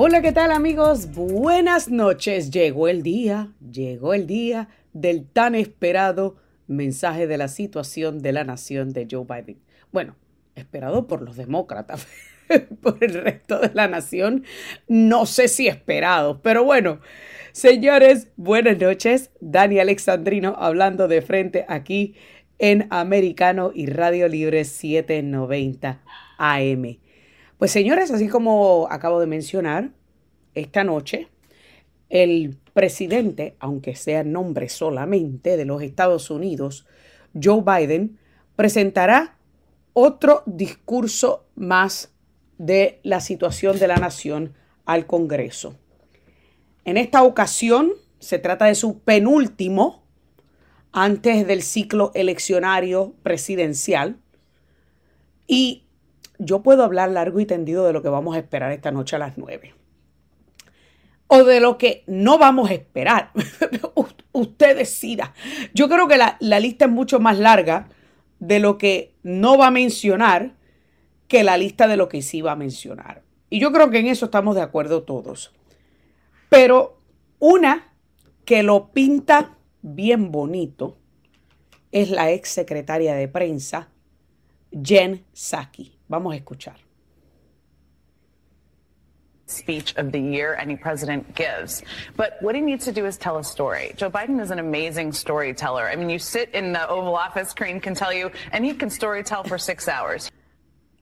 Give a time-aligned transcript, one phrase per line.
[0.00, 1.10] Hola, ¿qué tal amigos?
[1.12, 2.52] Buenas noches.
[2.52, 6.36] Llegó el día, llegó el día del tan esperado
[6.68, 9.58] mensaje de la situación de la nación de Joe Biden.
[9.90, 10.14] Bueno,
[10.54, 12.06] esperado por los demócratas,
[12.80, 14.44] por el resto de la nación,
[14.86, 17.00] no sé si esperado, pero bueno.
[17.50, 19.32] Señores, buenas noches.
[19.40, 22.14] Dani Alexandrino hablando de frente aquí
[22.60, 26.02] en Americano y Radio Libre 790
[26.38, 26.98] AM.
[27.58, 29.90] Pues señores, así como acabo de mencionar,
[30.54, 31.28] esta noche
[32.08, 36.86] el presidente, aunque sea nombre solamente de los Estados Unidos,
[37.34, 38.18] Joe Biden,
[38.54, 39.36] presentará
[39.92, 42.12] otro discurso más
[42.58, 44.54] de la situación de la nación
[44.84, 45.74] al Congreso.
[46.84, 50.04] En esta ocasión se trata de su penúltimo
[50.92, 54.20] antes del ciclo eleccionario presidencial
[55.48, 55.87] y
[56.38, 59.18] yo puedo hablar largo y tendido de lo que vamos a esperar esta noche a
[59.18, 59.74] las 9.
[61.26, 63.32] O de lo que no vamos a esperar.
[64.32, 65.34] Usted decida.
[65.74, 67.88] Yo creo que la, la, lista es mucho más larga
[68.38, 70.54] de lo que no va a mencionar
[71.26, 73.22] que la lista de lo que sí va a mencionar.
[73.50, 75.52] Y yo creo que en eso estamos de acuerdo todos.
[76.48, 77.00] Pero
[77.38, 77.92] una
[78.44, 80.96] que lo pinta bien bonito
[81.92, 83.90] es la ex secretaria de prensa,
[84.70, 85.97] Jen Psaki.
[86.08, 86.76] Vamos a escuchar.
[89.50, 91.82] speech of the year any president gives.
[92.16, 93.94] But what he needs to do is tell a story.
[93.96, 95.88] Joe Biden is an amazing storyteller.
[95.88, 98.88] I mean, you sit in the Oval Office, Crane can tell you, and he can
[98.88, 100.30] storytell for six hours.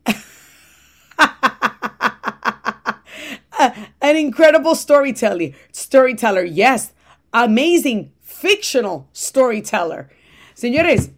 [3.58, 5.50] An incredible storyteller.
[5.72, 6.92] Storyteller, yes.
[7.32, 10.10] Amazing fictional storyteller.
[10.54, 11.10] Señores,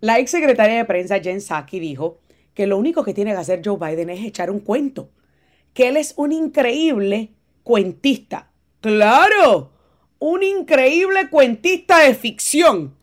[0.00, 2.19] la ex secretaria de prensa Jen Psaki dijo
[2.60, 5.08] que lo único que tiene que hacer Joe Biden es echar un cuento,
[5.72, 7.30] que él es un increíble
[7.62, 8.50] cuentista.
[8.82, 9.72] Claro,
[10.18, 12.94] un increíble cuentista de ficción,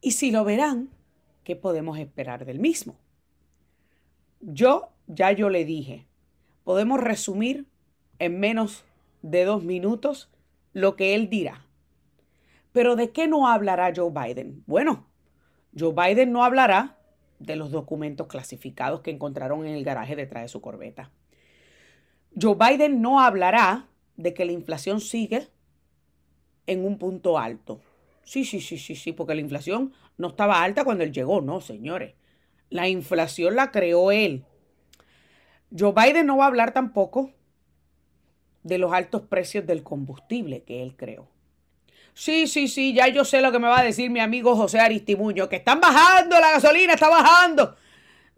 [0.00, 0.88] y si lo verán,
[1.44, 2.96] ¿qué podemos esperar del mismo?
[4.40, 6.06] Yo ya yo le dije,
[6.64, 7.66] podemos resumir
[8.18, 8.84] en menos
[9.22, 10.30] de dos minutos
[10.72, 11.66] lo que él dirá.
[12.72, 14.62] Pero ¿de qué no hablará Joe Biden?
[14.66, 15.06] Bueno,
[15.76, 16.96] Joe Biden no hablará
[17.38, 21.10] de los documentos clasificados que encontraron en el garaje detrás de su corbeta.
[22.38, 23.86] Joe Biden no hablará
[24.16, 25.48] de que la inflación sigue
[26.66, 27.80] en un punto alto.
[28.22, 31.60] Sí, sí, sí, sí, sí, porque la inflación no estaba alta cuando él llegó, no,
[31.60, 32.14] señores.
[32.68, 34.44] La inflación la creó él.
[35.76, 37.32] Joe Biden no va a hablar tampoco
[38.62, 41.28] de los altos precios del combustible que él creó.
[42.14, 44.78] Sí, sí, sí, ya yo sé lo que me va a decir mi amigo José
[44.80, 47.76] Aristimuño, que están bajando, la gasolina está bajando.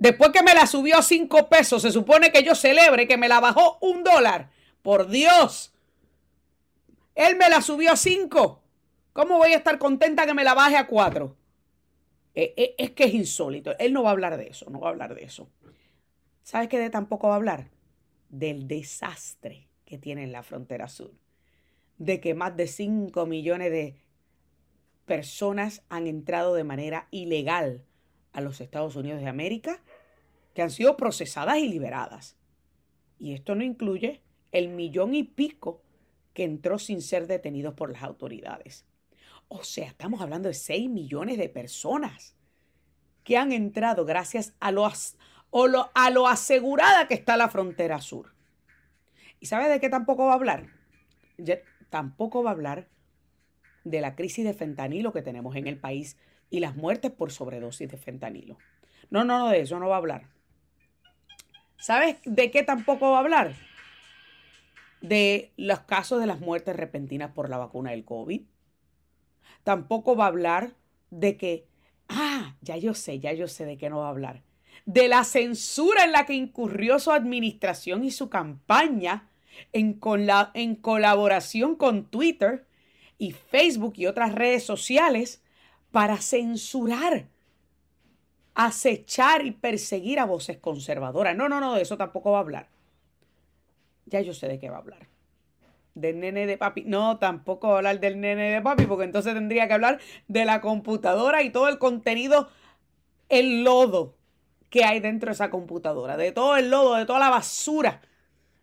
[0.02, 3.28] Después que me la subió a cinco pesos, se supone que yo celebre que me
[3.28, 4.50] la bajó un dólar.
[4.82, 5.72] Por Dios.
[7.14, 8.64] Él me la subió a cinco.
[9.12, 11.36] ¿Cómo voy a estar contenta que me la baje a cuatro?
[12.34, 13.78] Eh, eh, es que es insólito.
[13.78, 15.48] Él no va a hablar de eso, no va a hablar de eso.
[16.42, 17.70] ¿Sabes qué de tampoco va a hablar?
[18.28, 21.12] Del desastre que tiene en la frontera sur.
[21.98, 23.94] De que más de 5 millones de
[25.06, 27.84] personas han entrado de manera ilegal
[28.32, 29.80] a los Estados Unidos de América,
[30.54, 32.36] que han sido procesadas y liberadas.
[33.18, 35.82] Y esto no incluye el millón y pico
[36.34, 38.84] que entró sin ser detenidos por las autoridades.
[39.48, 42.36] O sea, estamos hablando de 6 millones de personas
[43.24, 44.90] que han entrado gracias a lo,
[45.94, 48.34] a lo asegurada que está la frontera sur.
[49.40, 50.66] ¿Y sabe de qué tampoco va a hablar?
[51.90, 52.88] tampoco va a hablar
[53.84, 56.16] de la crisis de fentanilo que tenemos en el país
[56.50, 58.58] y las muertes por sobredosis de fentanilo.
[59.10, 60.28] No, no, no, de eso no va a hablar.
[61.82, 63.54] ¿Sabes de qué tampoco va a hablar?
[65.00, 68.42] De los casos de las muertes repentinas por la vacuna del COVID.
[69.64, 70.74] Tampoco va a hablar
[71.10, 71.66] de que,
[72.08, 74.44] ah, ya yo sé, ya yo sé de qué no va a hablar.
[74.86, 79.28] De la censura en la que incurrió su administración y su campaña
[79.72, 79.98] en,
[80.54, 82.64] en colaboración con Twitter
[83.18, 85.42] y Facebook y otras redes sociales
[85.90, 87.26] para censurar,
[88.54, 91.36] acechar y perseguir a voces conservadoras.
[91.36, 92.68] No, no, no, de eso tampoco va a hablar.
[94.06, 95.08] Ya yo sé de qué va a hablar.
[95.94, 96.84] Del nene de papi.
[96.84, 100.44] No, tampoco va a hablar del nene de papi, porque entonces tendría que hablar de
[100.44, 102.48] la computadora y todo el contenido,
[103.28, 104.16] el lodo
[104.70, 108.00] que hay dentro de esa computadora, de todo el lodo, de toda la basura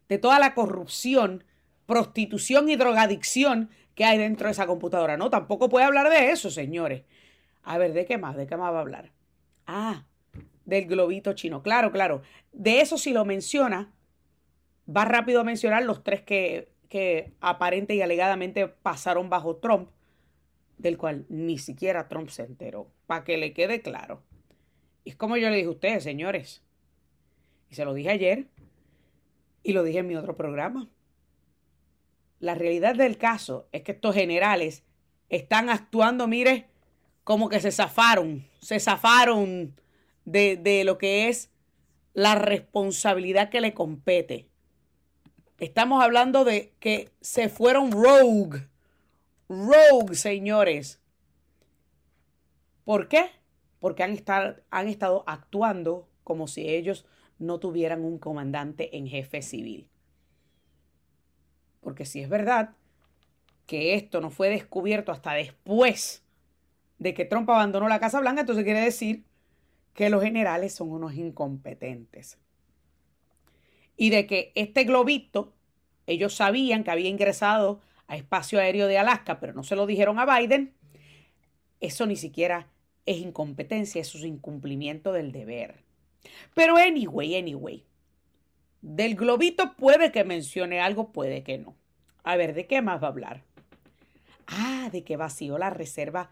[0.09, 1.45] de toda la corrupción,
[1.85, 5.15] prostitución y drogadicción que hay dentro de esa computadora.
[5.15, 7.03] No, tampoco puede hablar de eso, señores.
[7.63, 8.35] A ver, ¿de qué más?
[8.35, 9.11] ¿De qué más va a hablar?
[9.71, 10.03] Ah,
[10.65, 11.61] del globito chino.
[11.61, 12.23] Claro, claro.
[12.51, 13.93] De eso si lo menciona,
[14.87, 19.91] va rápido a mencionar los tres que, que aparente y alegadamente pasaron bajo Trump,
[20.79, 24.23] del cual ni siquiera Trump se enteró, para que le quede claro.
[25.05, 26.63] Es como yo le dije a ustedes, señores,
[27.69, 28.47] y se lo dije ayer,
[29.61, 30.89] y lo dije en mi otro programa.
[32.39, 34.83] La realidad del caso es que estos generales
[35.29, 36.68] están actuando, mire,
[37.29, 39.75] como que se zafaron, se zafaron
[40.25, 41.51] de, de lo que es
[42.15, 44.47] la responsabilidad que le compete.
[45.59, 48.67] Estamos hablando de que se fueron rogue.
[49.47, 50.99] Rogue, señores.
[52.83, 53.29] ¿Por qué?
[53.79, 57.05] Porque han, estar, han estado actuando como si ellos
[57.37, 59.87] no tuvieran un comandante en jefe civil.
[61.79, 62.71] Porque si es verdad
[63.67, 66.23] que esto no fue descubierto hasta después
[66.99, 69.23] de que Trump abandonó la Casa Blanca, entonces quiere decir
[69.93, 72.37] que los generales son unos incompetentes.
[73.97, 75.53] Y de que este globito,
[76.07, 80.19] ellos sabían que había ingresado a espacio aéreo de Alaska, pero no se lo dijeron
[80.19, 80.73] a Biden,
[81.79, 82.67] eso ni siquiera
[83.05, 85.83] es incompetencia, eso es incumplimiento del deber.
[86.53, 87.85] Pero anyway, anyway.
[88.81, 91.75] Del globito puede que mencione algo, puede que no.
[92.23, 93.43] A ver, ¿de qué más va a hablar?
[94.47, 96.31] Ah, de que vació la reserva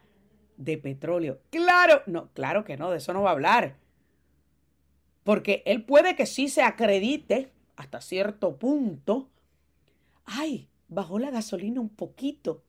[0.58, 1.40] de petróleo.
[1.50, 3.78] Claro, no, claro que no, de eso no va a hablar.
[5.24, 9.30] Porque él puede que sí se acredite hasta cierto punto.
[10.26, 12.64] Ay, bajó la gasolina un poquito.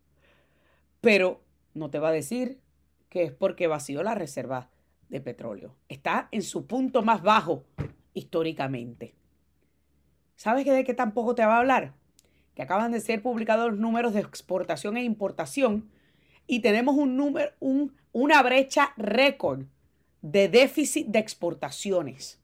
[1.01, 1.41] Pero
[1.75, 2.61] no te va a decir
[3.09, 4.71] que es porque vació la reserva
[5.09, 5.75] de petróleo.
[5.89, 7.65] Está en su punto más bajo
[8.13, 9.15] históricamente.
[10.37, 11.95] ¿Sabes de qué tampoco te va a hablar?
[12.55, 15.91] Que acaban de ser publicados los números de exportación e importación
[16.49, 19.67] y tenemos un número, un, una brecha récord
[20.23, 22.41] de déficit de exportaciones.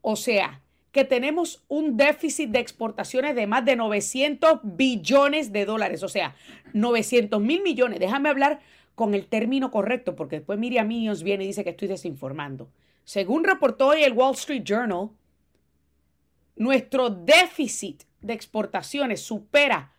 [0.00, 0.60] O sea,
[0.92, 6.36] que tenemos un déficit de exportaciones de más de 900 billones de dólares, o sea,
[6.72, 7.98] 900 mil millones.
[7.98, 8.60] Déjame hablar
[8.94, 12.68] con el término correcto, porque después Miriam Mills viene y dice que estoy desinformando.
[13.04, 15.10] Según reportó hoy el Wall Street Journal,
[16.56, 19.92] nuestro déficit de exportaciones supera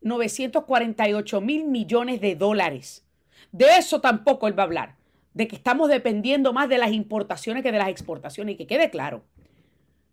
[0.00, 3.04] 948 mil millones de dólares.
[3.52, 4.96] De eso tampoco él va a hablar,
[5.34, 8.54] de que estamos dependiendo más de las importaciones que de las exportaciones.
[8.54, 9.24] Y que quede claro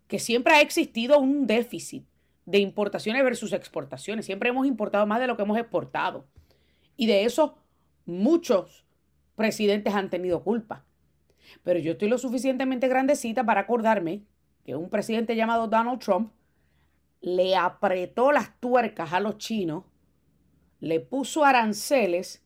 [0.08, 2.04] que siempre ha existido un déficit
[2.46, 4.26] de importaciones versus exportaciones.
[4.26, 6.26] Siempre hemos importado más de lo que hemos exportado.
[6.96, 7.56] Y de eso
[8.06, 8.84] Muchos
[9.34, 10.84] presidentes han tenido culpa.
[11.62, 14.22] Pero yo estoy lo suficientemente grandecita para acordarme
[14.64, 16.32] que un presidente llamado Donald Trump
[17.24, 19.84] le apretó las tuercas a los chinos,
[20.80, 22.44] le puso aranceles,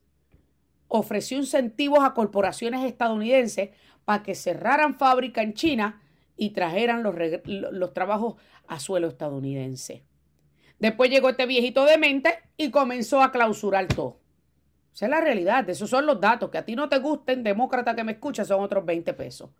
[0.87, 3.70] ofreció incentivos a corporaciones estadounidenses
[4.04, 6.00] para que cerraran fábrica en China
[6.37, 8.37] y trajeran los, los trabajos
[8.68, 10.04] a suelo estadounidense.
[10.78, 14.20] Después llegó este viejito de mente y comenzó a clausurar todo.
[14.94, 16.50] Esa es la realidad, esos son los datos.
[16.50, 19.50] Que a ti no te gusten, demócrata que me escucha, son otros 20 pesos.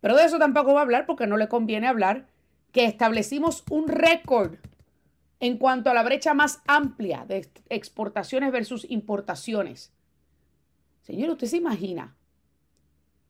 [0.00, 2.26] Pero de eso tampoco va a hablar porque no le conviene hablar
[2.76, 4.56] que establecimos un récord
[5.40, 9.94] en cuanto a la brecha más amplia de exportaciones versus importaciones.
[11.00, 12.14] Señor, ¿usted se imagina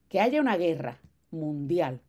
[0.08, 0.98] que haya una guerra
[1.30, 2.00] mundial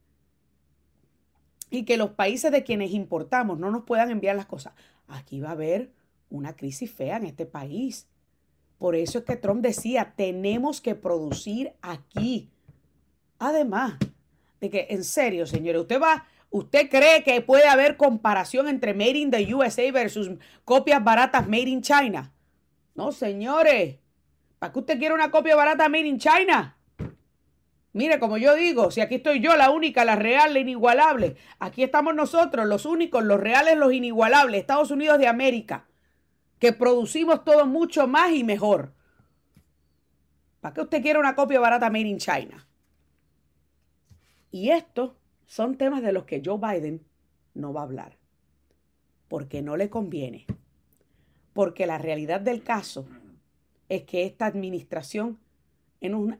[1.69, 4.73] y que los países de quienes importamos no nos puedan enviar las cosas?
[5.07, 5.91] aquí va a haber
[6.31, 8.07] una crisis fea en este país.
[8.79, 12.49] Por eso es que Trump decía, tenemos que producir aquí.
[13.37, 13.93] Además
[14.59, 19.17] de que, en serio, señores, usted va, usted cree que puede haber comparación entre Made
[19.17, 20.29] in the USA versus
[20.65, 22.31] copias baratas Made in China.
[22.95, 23.97] No, señores.
[24.59, 26.77] ¿Para qué usted quiere una copia barata Made in China?
[27.93, 31.35] Mire, como yo digo, si aquí estoy yo, la única, la real, la inigualable.
[31.57, 35.87] Aquí estamos nosotros, los únicos, los reales, los inigualables, Estados Unidos de América,
[36.59, 38.93] que producimos todo mucho más y mejor.
[40.61, 42.67] ¿Para qué usted quiere una copia barata made in China?
[44.51, 45.13] Y estos
[45.47, 47.01] son temas de los que Joe Biden
[47.55, 48.17] no va a hablar,
[49.29, 50.45] porque no le conviene.
[51.53, 53.07] Porque la realidad del caso
[53.89, 55.39] es que esta administración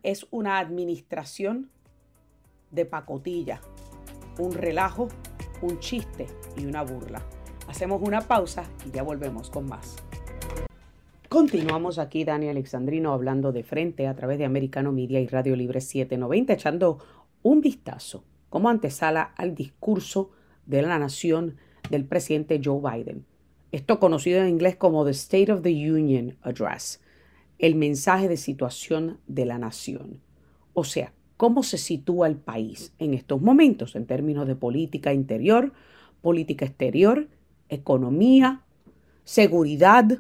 [0.03, 1.71] es una administración
[2.69, 3.61] de pacotilla,
[4.37, 5.07] un relajo,
[5.61, 7.25] un chiste y una burla.
[7.67, 9.95] Hacemos una pausa y ya volvemos con más.
[11.29, 15.81] Continuamos aquí, Dani Alexandrino, hablando de frente a través de Americano Media y Radio Libre
[15.81, 16.99] 790, echando
[17.41, 20.31] un vistazo como antesala al discurso
[20.65, 21.57] de la nación
[21.89, 23.25] del presidente Joe Biden.
[23.71, 27.01] Esto conocido en inglés como The State of the Union Address
[27.59, 30.21] el mensaje de situación de la nación.
[30.73, 35.73] O sea, cómo se sitúa el país en estos momentos en términos de política interior,
[36.21, 37.27] política exterior,
[37.69, 38.61] economía,
[39.23, 40.19] seguridad.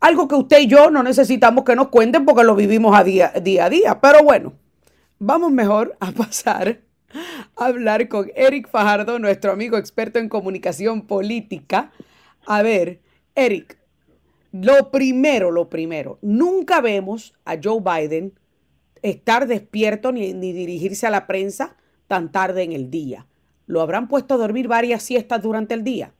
[0.00, 3.32] Algo que usted y yo no necesitamos que nos cuenten porque lo vivimos a día,
[3.42, 4.00] día a día.
[4.00, 4.54] Pero bueno,
[5.18, 6.80] vamos mejor a pasar
[7.56, 11.92] hablar con Eric Fajardo, nuestro amigo experto en comunicación política.
[12.46, 13.00] A ver,
[13.34, 13.78] Eric,
[14.52, 18.32] lo primero, lo primero, nunca vemos a Joe Biden
[19.02, 23.26] estar despierto ni, dirigirse a la prensa tan tarde en el día.
[23.66, 26.12] ¿Lo habrán puesto a dormir varias siestas durante el día?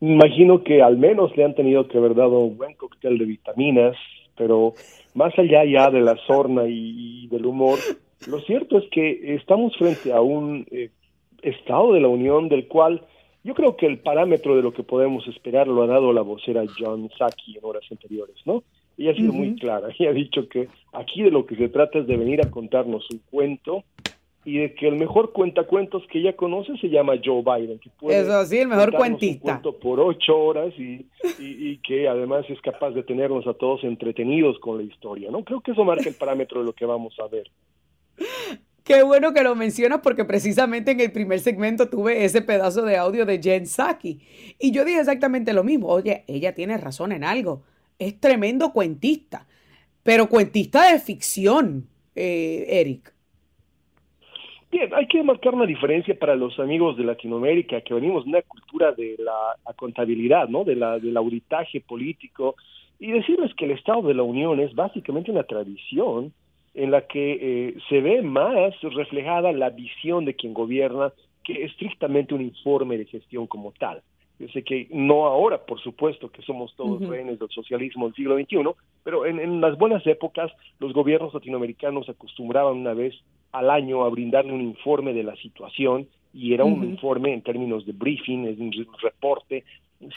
[0.00, 3.96] Imagino que al menos le han tenido que haber dado un buen cóctel de vitaminas,
[4.36, 4.74] pero
[5.14, 7.78] más allá ya de la sorna y, del humor,
[8.26, 10.90] lo cierto es que estamos frente a un eh,
[11.42, 13.04] Estado de la Unión del cual
[13.44, 16.62] yo creo que el parámetro de lo que podemos esperar lo ha dado la vocera
[16.78, 18.62] John Saki en horas anteriores, ¿no?
[18.96, 21.98] Ella ha sido muy clara y ha dicho que aquí de lo que se trata
[21.98, 23.84] es de venir a contarnos un cuento
[24.44, 27.78] y de que el mejor cuentacuentos que ella conoce se llama Joe Biden.
[27.78, 29.56] Que puede Eso sí, el mejor cuentista.
[29.56, 31.06] Un cuento por ocho horas y,
[31.38, 35.44] y, que además es capaz de tenernos a todos entretenidos con la historia, ¿no?
[35.44, 37.48] Creo que eso marca el parámetro de lo que vamos a ver.
[38.84, 42.96] Qué bueno que lo mencionas porque precisamente en el primer segmento tuve ese pedazo de
[42.96, 44.20] audio de Jen Psaki
[44.58, 45.86] y yo dije exactamente lo mismo.
[45.86, 47.62] Oye, ella tiene razón en algo.
[47.98, 49.46] Es tremendo cuentista,
[50.02, 53.14] pero cuentista de ficción, eh, Eric.
[54.72, 58.42] Bien, hay que marcar una diferencia para los amigos de Latinoamérica que venimos de una
[58.42, 60.64] cultura de la, contabilidad, ¿no?
[60.64, 62.56] De la, del auditaje político
[62.98, 66.32] y decirles que el Estado de la Unión es básicamente una tradición
[66.74, 71.12] en la que eh, se ve más reflejada la visión de quien gobierna
[71.44, 74.02] que estrictamente un informe de gestión como tal.
[74.38, 78.36] Yo sé que no ahora, por supuesto, que somos todos rehenes del socialismo del siglo
[78.36, 78.56] XXI,
[79.04, 80.50] pero en, las buenas épocas
[80.80, 83.14] los gobiernos latinoamericanos acostumbraban una vez
[83.52, 87.84] al año a brindarle un informe de la situación y era un informe en términos
[87.86, 89.64] de briefing, es un reporte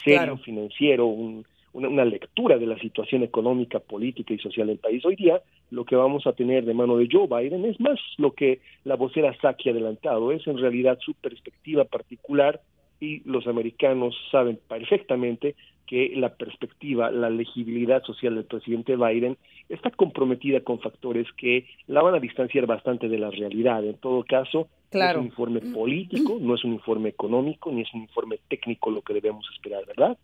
[0.02, 1.44] serio, financiero, un,
[1.76, 5.04] una, lectura de la situación económica, política y social del país.
[5.04, 8.32] Hoy día lo que vamos a tener de mano de Joe Biden es más lo
[8.32, 12.60] que la vocera Saki ha adelantado, es en realidad su perspectiva particular
[12.98, 15.54] y los americanos saben perfectamente
[15.86, 19.36] que la perspectiva, la legibilidad social del presidente Biden
[19.68, 23.84] está comprometida con factores que la van a distanciar bastante de la realidad.
[23.84, 27.94] En todo caso, no es un informe político, no es un informe económico, ni es
[27.94, 30.16] un informe técnico lo que debemos esperar, ¿verdad?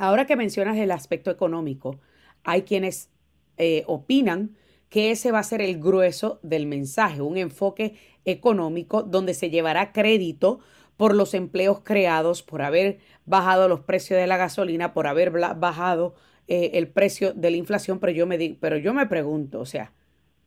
[0.00, 2.00] Ahora que mencionas el aspecto económico,
[2.42, 3.10] hay quienes
[3.58, 4.56] eh, opinan
[4.88, 9.92] que ese va a ser el grueso del mensaje, un enfoque económico donde se llevará
[9.92, 10.60] crédito
[10.96, 16.14] por los empleos creados, por haber bajado los precios de la gasolina, por haber bajado
[16.48, 19.92] eh, el precio de la inflación, pero yo, me pero yo me pregunto, o sea,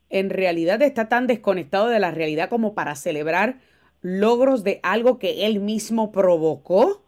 [0.09, 3.59] ¿en realidad está tan desconectado de la realidad como para celebrar
[4.01, 7.02] logros de algo que él mismo provocó?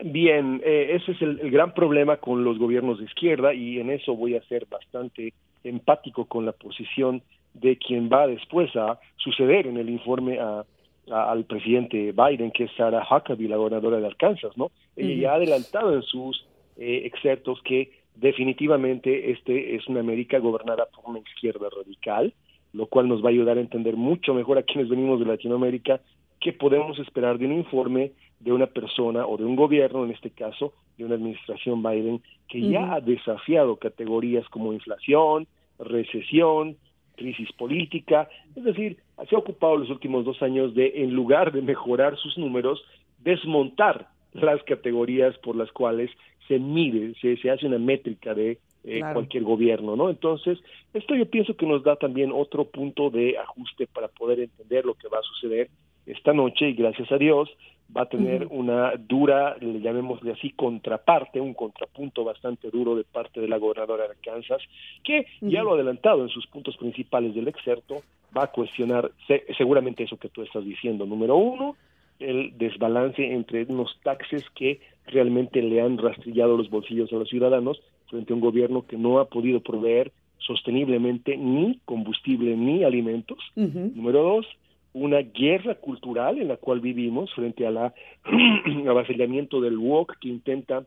[0.00, 4.14] Bien, eh, ese es el, gran problema con los gobiernos de izquierda y en eso
[4.14, 7.20] voy a ser bastante empático con la posición
[7.54, 10.64] de quien va después a suceder en el informe a,
[11.10, 14.70] al presidente Biden, que es Sarah Huckabee, la gobernadora de Arkansas, ¿no?
[14.94, 20.86] Ella ya ha adelantado en sus eh, excertos que definitivamente este es una América gobernada
[20.86, 22.32] por una izquierda radical,
[22.72, 26.00] lo cual nos va a ayudar a entender mucho mejor a quienes venimos de Latinoamérica
[26.40, 30.30] qué podemos esperar de un informe de una persona o de un gobierno, en este
[30.30, 35.46] caso, de una administración Biden, que ya ha desafiado categorías como inflación,
[35.78, 36.76] recesión,
[37.16, 41.62] crisis política, es decir, se ha ocupado los últimos dos años de, en lugar de
[41.62, 42.84] mejorar sus números,
[43.18, 46.10] desmontar las categorías por las cuales
[46.46, 50.08] se mide, se, se hace una métrica de eh, cualquier gobierno, ¿no?
[50.08, 50.58] Entonces,
[50.94, 54.94] esto yo pienso que nos da también otro punto de ajuste para poder entender lo
[54.94, 55.68] que va a suceder
[56.08, 57.48] esta noche y gracias a Dios
[57.96, 63.40] va a tener una dura, le llamémosle así, contraparte, un contrapunto bastante duro de parte
[63.40, 64.60] de la gobernadora de Kansas,
[65.02, 68.02] que ya lo ha adelantado en sus puntos principales del excerto,
[68.36, 69.10] va a cuestionar
[69.56, 71.06] seguramente eso que tú estás diciendo.
[71.06, 71.76] Número uno,
[72.18, 77.80] el desbalance entre unos taxes que realmente le han rastrillado los bolsillos a los ciudadanos
[78.08, 83.38] frente a un gobierno que no ha podido proveer sosteniblemente ni combustible ni alimentos.
[83.54, 84.46] Número dos,
[84.92, 87.94] una guerra cultural en la cual vivimos frente a la
[88.88, 90.84] avasallamiento del WOC que intenta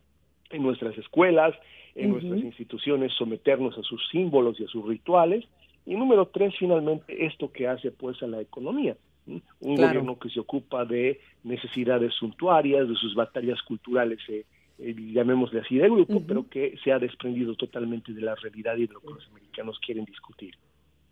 [0.50, 1.55] en nuestras escuelas,
[1.96, 5.46] en nuestras instituciones someternos a sus símbolos y a sus rituales.
[5.86, 8.96] Y número tres, finalmente, esto que hace pues a la economía.
[9.27, 14.46] Un gobierno que se ocupa de necesidades suntuarias, de sus batallas culturales, eh,
[14.79, 18.88] eh, llamémosle así, de grupo, pero que se ha desprendido totalmente de la realidad y
[18.88, 20.55] de lo que los americanos quieren discutir.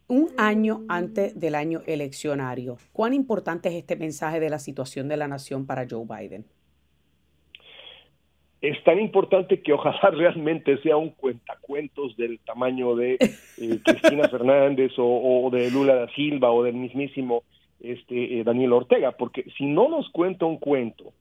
[0.09, 5.15] Un año antes del año eleccionario, ¿cuán importante es este mensaje de la situación de
[5.15, 6.45] la nación para Joe Biden?
[8.61, 14.91] es tan importante que ojalá realmente sea un cuentacuentos del tamaño de eh, Cristina Fernández
[14.97, 17.43] o, de Lula da Silva o del mismísimo
[17.79, 21.13] este, eh, Daniel Ortega, porque si no nos cuenta un cuento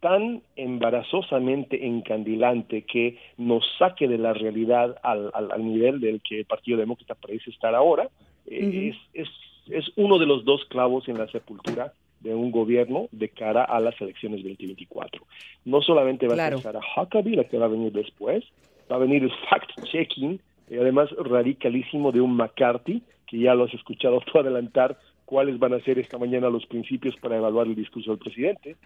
[0.00, 6.44] tan embarazosamente encandilante que nos saque de la realidad al, al, nivel del que el
[6.46, 8.08] Partido Demócrata parece estar ahora,
[8.46, 9.28] eh, es, es,
[9.68, 13.80] es uno de los dos clavos en la sepultura de un gobierno de cara a
[13.80, 15.24] las elecciones 2024.
[15.64, 18.44] No solamente va a ser a Huckabee, la que va a venir después,
[18.90, 23.74] va a venir el fact-checking, y además radicalísimo de un McCarthy, que ya lo has
[23.74, 28.10] escuchado tú adelantar, cuáles van a ser esta mañana los principios para evaluar el discurso
[28.10, 28.76] del presidente.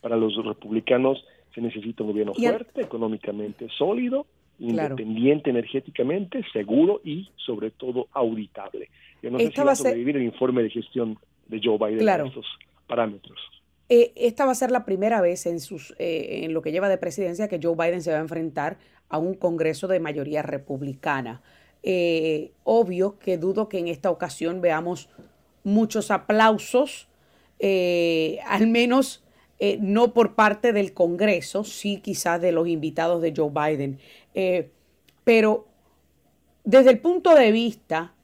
[0.00, 4.26] Para los republicanos se necesita un gobierno fuerte, económicamente sólido,
[4.58, 8.88] independiente energéticamente, seguro y sobre todo auditable.
[9.22, 12.26] Yo no sé si va a sobrevivir el informe de gestión de Joe Biden en
[12.26, 12.46] estos
[12.86, 13.38] parámetros.
[13.88, 16.88] Eh, esta va a ser la primera vez en, sus, eh, en lo que lleva
[16.88, 21.42] de presidencia que Joe Biden se va a enfrentar a un Congreso de mayoría republicana.
[21.82, 25.10] Eh, obvio que dudo que en esta ocasión veamos
[25.64, 27.08] muchos aplausos,
[27.60, 29.22] al menos
[29.80, 33.98] no por parte del Congreso, sí quizás de los invitados de Joe Biden.
[35.24, 35.66] pero
[36.64, 38.14] desde el punto de vista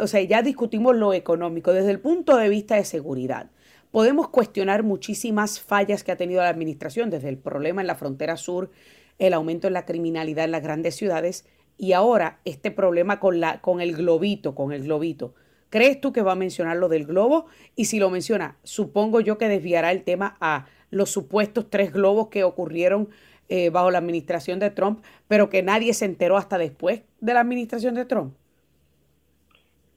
[0.00, 3.50] o sea, ya discutimos lo económico, desde el punto de vista de seguridad.
[3.90, 8.36] Podemos cuestionar muchísimas fallas que ha tenido la administración, desde el problema en la frontera
[8.36, 8.70] sur,
[9.18, 11.44] el aumento en la criminalidad en las grandes ciudades
[11.76, 15.34] y ahora este problema con, la, con el globito, con el globito.
[15.70, 17.46] ¿Crees tú que va a mencionar lo del globo?
[17.76, 22.28] Y si lo menciona, supongo yo que desviará el tema a los supuestos tres globos
[22.28, 23.08] que ocurrieron
[23.48, 27.40] eh, bajo la administración de Trump, pero que nadie se enteró hasta después de la
[27.40, 28.34] administración de Trump.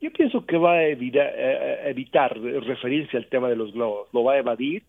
[0.01, 4.23] Yo pienso que va a evitar, eh, evitar referirse al tema de los globos, lo
[4.23, 4.83] va a evadir,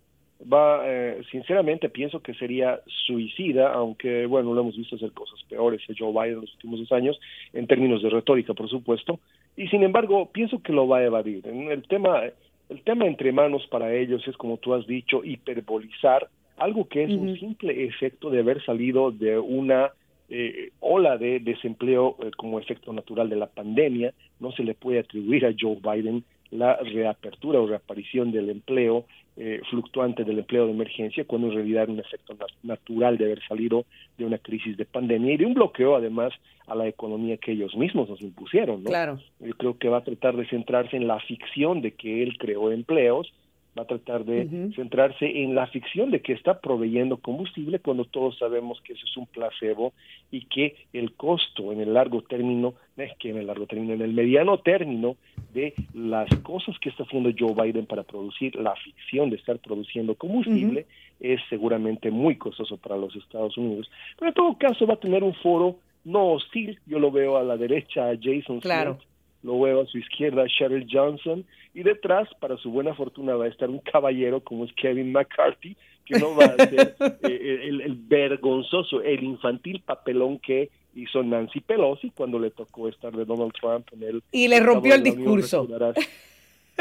[0.52, 5.82] va, eh, sinceramente pienso que sería suicida, aunque bueno, lo hemos visto hacer cosas peores
[5.88, 7.20] a Joe Biden en los últimos dos años,
[7.52, 9.20] en términos de retórica, por supuesto,
[9.56, 11.46] y sin embargo pienso que lo va a evadir.
[11.46, 12.22] El tema,
[12.68, 17.10] el tema entre manos para ellos es, como tú has dicho, hiperbolizar algo que es
[17.10, 19.90] un simple efecto de haber salido de una
[20.28, 25.00] eh, ola de desempleo eh, como efecto natural de la pandemia, no se le puede
[25.00, 30.72] atribuir a Joe Biden la reapertura o reaparición del empleo eh, fluctuante del empleo de
[30.72, 33.84] emergencia, cuando en realidad era un efecto natural de haber salido
[34.16, 36.32] de una crisis de pandemia y de un bloqueo además
[36.68, 38.84] a la economía que ellos mismos nos impusieron.
[38.84, 38.90] ¿no?
[38.90, 39.18] Claro.
[39.40, 42.70] Yo creo que va a tratar de centrarse en la ficción de que él creó
[42.70, 43.32] empleos
[43.76, 48.38] va a tratar de centrarse en la ficción de que está proveyendo combustible cuando todos
[48.38, 49.92] sabemos que eso es un placebo
[50.30, 54.02] y que el costo en el largo término, es que en el largo término, en
[54.02, 55.16] el mediano término
[55.52, 60.14] de las cosas que está haciendo Joe Biden para producir la ficción de estar produciendo
[60.14, 60.86] combustible
[61.20, 63.90] es seguramente muy costoso para los Estados Unidos.
[64.18, 67.42] Pero en todo caso va a tener un foro no hostil, yo lo veo a
[67.42, 68.98] la derecha a Jason claro
[69.44, 73.48] lo veo a su izquierda Cheryl Johnson y detrás, para su buena fortuna, va a
[73.48, 75.76] estar un caballero como es Kevin McCarthy,
[76.06, 82.10] que no va a ser eh, el, vergonzoso, el infantil papelón que hizo Nancy Pelosi
[82.10, 84.22] cuando le tocó estar de Donald Trump en el...
[84.32, 85.68] Y le rompió el discurso.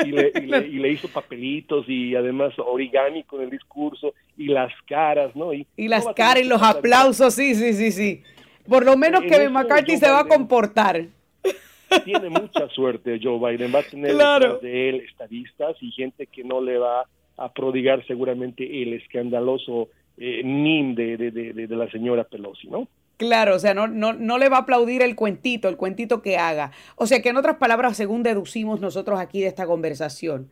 [0.05, 5.53] y le, hizo papelitos y además origami con el discurso y las caras, ¿no?
[5.53, 8.23] Y, las caras y los aplausos, sí, sí, sí, sí.
[8.69, 11.07] Por lo menos que McCarthy se va a comportar.
[12.01, 14.15] Tiene mucha suerte Joe Biden, va a tener
[14.61, 17.05] de él estadistas y gente que no le va
[17.37, 22.87] a prodigar seguramente el escandaloso eh, NIM de, de, de, de la señora Pelosi, ¿no?
[23.17, 26.37] Claro, o sea, no, no, no, le va a aplaudir el cuentito, el cuentito que
[26.37, 26.71] haga.
[26.95, 30.49] O sea, que en otras palabras, según deducimos nosotros aquí de esta conversación,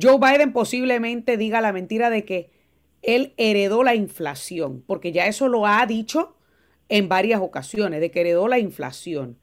[0.00, 2.50] Joe Biden posiblemente diga la mentira de que
[3.02, 6.36] él heredó la inflación, porque ya eso lo ha dicho
[6.88, 9.38] en varias ocasiones, de que heredó la inflación,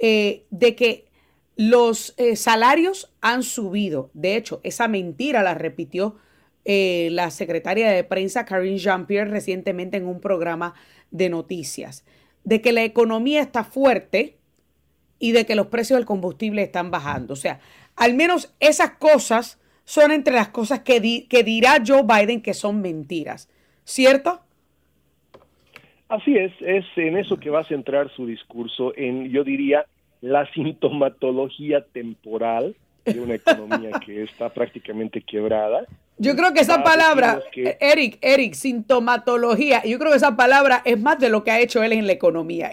[0.00, 1.10] eh, de que
[1.56, 4.10] los eh, salarios han subido.
[4.14, 6.16] De hecho, esa mentira la repitió
[6.64, 10.72] eh, la secretaria de prensa Karine Jean-Pierre recientemente en un programa
[11.10, 12.04] de noticias,
[12.44, 14.38] de que la economía está fuerte
[15.18, 17.34] y de que los precios del combustible están bajando.
[17.34, 17.60] O sea,
[17.94, 22.80] al menos esas cosas son entre las cosas que, que dirá Joe Biden que son
[22.80, 23.50] mentiras,
[23.84, 24.40] ¿cierto?
[26.10, 29.86] Así es, es en eso que va a centrar su discurso, en, yo diría,
[30.20, 35.86] la sintomatología temporal de una economía que está prácticamente quebrada.
[36.18, 37.40] Yo creo que esa palabra,
[37.78, 41.80] Eric, Eric, sintomatología, yo creo que esa palabra es más de lo que ha hecho
[41.80, 42.72] él en la economía.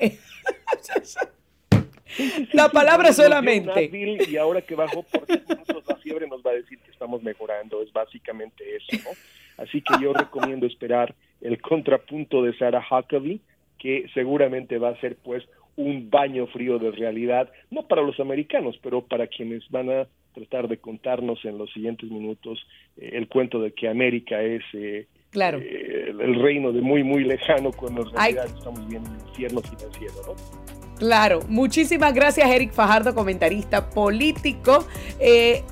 [2.53, 3.91] la palabra solamente.
[4.27, 7.83] Y ahora que bajó por minutos la fiebre nos va a decir que estamos mejorando,
[7.83, 9.63] es básicamente eso, ¿no?
[9.63, 13.41] Así que yo recomiendo esperar el contrapunto de Sarah Huckabee,
[13.77, 15.43] que seguramente va a ser pues
[15.75, 20.67] un baño frío de realidad, no para los americanos, pero para quienes van a tratar
[20.67, 22.59] de contarnos en los siguientes minutos
[22.97, 25.59] eh, el cuento de que América es eh, claro.
[25.59, 30.13] Eh, el reino de muy, muy lejano, cuando en realidad estamos viendo el infierno financiero,
[30.27, 30.67] ¿no?
[30.97, 34.79] Claro, muchísimas gracias Eric Fajardo, comentarista político,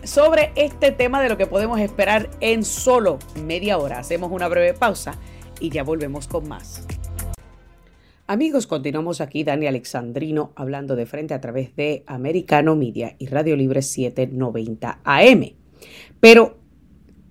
[0.03, 3.97] sobre este tema de lo que podemos esperar en solo media hora.
[3.97, 5.19] Hacemos una breve pausa
[5.59, 6.85] y ya volvemos con más.
[8.27, 13.55] Amigos, continuamos aquí, Dani Alexandrino, hablando de frente a través de Americano Media y Radio
[13.55, 15.53] Libre 790 AM.
[16.19, 16.57] Pero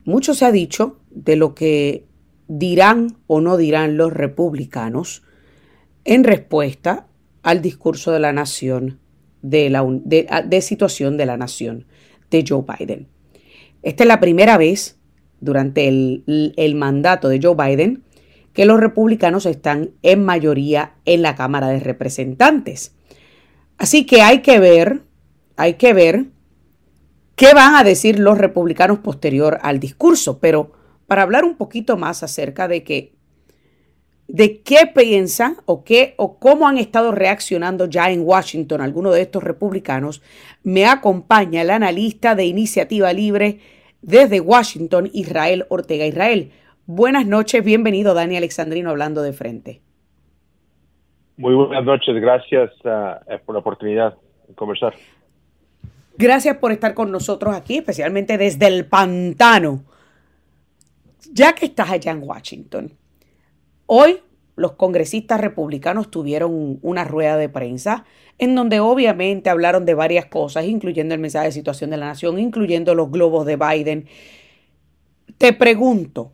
[0.05, 2.07] mucho se ha dicho de lo que
[2.47, 5.23] dirán o no dirán los republicanos
[6.05, 7.09] en respuesta
[7.43, 9.01] al discurso de la nación,
[9.43, 11.87] de, la, de, situación de la nación
[12.31, 13.09] de Joe Biden.
[13.83, 14.99] Esta es la primera vez
[15.41, 18.05] durante el, el mandato de Joe Biden
[18.55, 22.95] que los republicanos están en mayoría en la Cámara de Representantes.
[23.77, 25.03] Así que hay que ver,
[25.57, 26.27] hay que ver
[27.37, 30.73] qué van a decir los republicanos posterior al discurso, pero
[31.07, 33.13] para hablar un poquito más acerca de que
[34.27, 39.21] de qué piensan o qué o cómo han estado reaccionando ya en Washington algunos de
[39.21, 40.23] estos republicanos,
[40.63, 43.59] me acompaña el analista de Iniciativa Libre
[44.01, 46.07] desde Washington, Israel Ortega.
[46.07, 46.53] Israel,
[46.87, 49.81] Buenas noches, bienvenido Dani Alexandrino hablando de frente.
[51.39, 54.15] Muy buenas noches, gracias ah, eh, por la oportunidad
[54.47, 54.93] de conversar.
[56.19, 59.83] Gracias por estar con nosotros aquí, especialmente desde el pantano.
[61.33, 62.93] Ya que estás allá en Washington,
[63.87, 64.19] hoy
[64.55, 68.05] los congresistas republicanos tuvieron una rueda de prensa
[68.39, 72.39] en donde obviamente hablaron de varias cosas, incluyendo el mensaje de situación de la nación,
[72.39, 74.07] incluyendo los globos de Biden.
[75.39, 76.34] Te pregunto,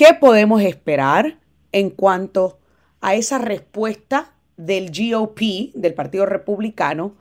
[0.00, 1.34] ¿Qué podemos esperar
[1.72, 2.56] en cuanto
[3.02, 7.16] a esa respuesta del GOP, del Partido Republicano,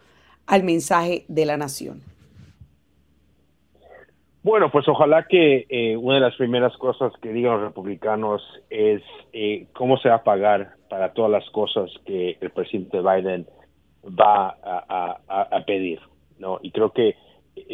[0.47, 1.99] al mensaje de la nación?
[4.43, 9.01] Bueno, pues ojalá que eh, una de las primeras cosas que digan los republicanos es
[9.33, 13.45] eh, cómo se va a pagar para todas las cosas que el presidente Biden
[14.05, 15.99] va a, pedir,
[16.37, 16.59] ¿no?
[16.61, 17.17] Y creo que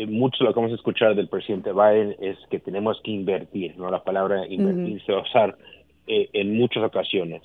[0.08, 3.90] mucho lo que vamos a escuchar del presidente Biden es que tenemos que invertir, ¿no?
[3.90, 5.58] La palabra invertir se va a usar
[6.08, 7.42] eh, en muchas ocasiones.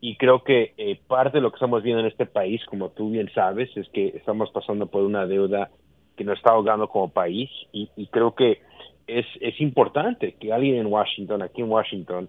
[0.00, 3.10] Y creo que eh, parte de lo que estamos viendo en este país, como tú
[3.10, 5.70] bien sabes, es que estamos pasando por una deuda
[6.16, 8.60] que nos está ahogando como país y, creo que
[9.06, 12.28] es, es importante que alguien en Washington, aquí en Washington,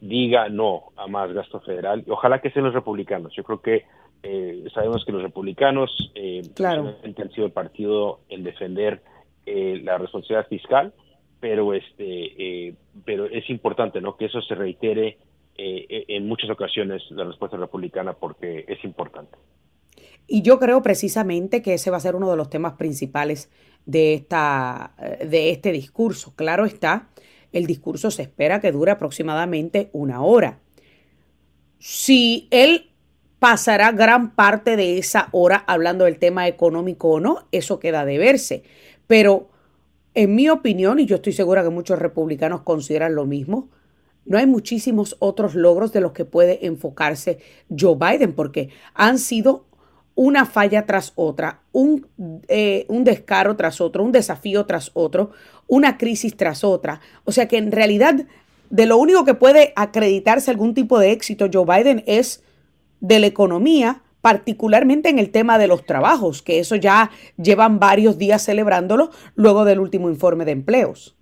[0.00, 2.02] diga no a más gasto federal.
[2.06, 3.32] Y ojalá que sean los republicanos.
[3.34, 3.84] Yo creo que
[4.22, 9.02] eh, sabemos que los republicanos eh, han sido el partido en defender
[9.46, 10.94] eh, la responsabilidad fiscal,
[11.40, 14.16] pero este, eh, pero es importante, ¿no?
[14.16, 15.18] Que eso se reitere
[15.54, 19.36] en muchas ocasiones la respuesta republicana porque es importante.
[20.26, 23.50] Y yo creo precisamente que ese va a ser uno de los temas principales
[23.84, 26.34] de esta de este discurso.
[26.34, 27.10] Claro está,
[27.52, 30.60] el discurso se espera que dure aproximadamente una hora.
[31.78, 32.91] Si él
[33.42, 38.16] pasará gran parte de esa hora hablando del tema económico o no, eso queda de
[38.18, 38.62] verse.
[39.08, 39.48] Pero
[40.14, 43.68] En mi opinión, y yo estoy segura que muchos republicanos consideran lo mismo,
[44.26, 47.40] no hay muchísimos otros logros de los que puede enfocarse
[47.76, 49.64] Joe Biden, porque han sido
[50.14, 52.06] una falla tras otra, un,
[52.46, 55.32] eh, un, descaro tras otro, un desafío tras otro,
[55.66, 57.00] una crisis tras otra.
[57.24, 58.26] O sea que en realidad
[58.70, 62.44] de lo único que puede acreditarse algún tipo de éxito Joe Biden es
[63.02, 68.16] de la economía, particularmente en el tema de los trabajos, que eso ya llevan varios
[68.16, 71.14] días celebrándolo luego del último informe de empleos.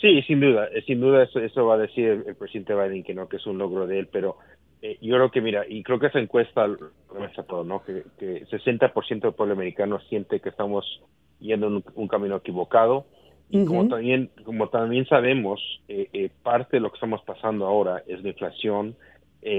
[0.00, 3.28] Sí, sin duda, eh, sin duda eso, va a decir el, presidente Biden que no,
[3.28, 4.36] que es un logro de él, pero
[4.82, 7.82] eh, yo creo que mira, y creo que esa encuesta lo muestra todo, ¿no?
[7.84, 11.00] Que, que 60% del pueblo americano siente que estamos
[11.38, 13.06] yendo en un, camino equivocado.
[13.48, 18.22] Y como también como también sabemos, eh, parte de lo que estamos pasando ahora es
[18.22, 18.96] la inflación,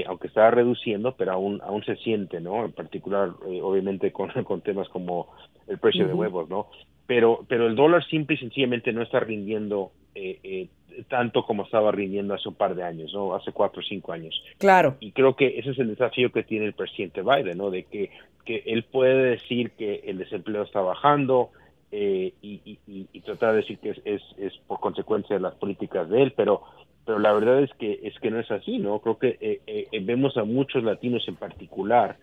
[0.07, 2.65] aunque está reduciendo, pero aún aún se siente, ¿no?
[2.65, 3.29] En particular,
[3.61, 5.27] obviamente, con, con temas como
[5.67, 6.67] el precio de huevos, ¿no?
[7.07, 10.69] Pero, pero el dólar simple y sencillamente no está rindiendo eh, eh,
[11.09, 13.35] tanto como estaba rindiendo hace un par de años, ¿no?
[13.35, 14.33] Hace cuatro o cinco años.
[14.57, 14.95] Claro.
[15.01, 17.69] Y creo que ese es el desafío que tiene el presidente Biden, ¿no?
[17.69, 18.11] De que,
[18.45, 21.49] que él puede decir que el desempleo está bajando
[21.91, 26.09] eh, y, y, tratar de decir que es, es, es, por consecuencia de las políticas
[26.09, 26.61] de él, pero
[27.05, 28.99] pero la verdad es que es que no es así, ¿no?
[28.99, 32.17] Creo que eh, vemos a muchos latinos en particular